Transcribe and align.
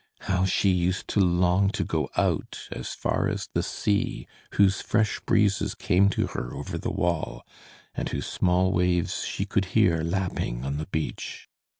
How 0.21 0.45
she 0.45 0.69
used 0.71 1.07
to 1.09 1.19
long 1.19 1.69
to 1.73 1.83
go 1.83 2.09
out, 2.17 2.67
as 2.71 2.95
far 2.95 3.27
as 3.29 3.49
the 3.53 3.61
sea, 3.61 4.25
whose 4.55 4.81
fresh 4.81 5.19
breezes 5.19 5.75
came 5.75 6.09
to 6.09 6.25
her 6.25 6.55
over 6.55 6.79
the 6.79 6.89
wall, 6.89 7.45
and 7.93 8.09
whose 8.09 8.25
small 8.25 8.71
waves 8.71 9.23
she 9.25 9.45
could 9.45 9.65
hear 9.77 9.99
lapping 10.01 10.65
on 10.65 10.77
the 10.77 10.87
beach. 10.87 11.47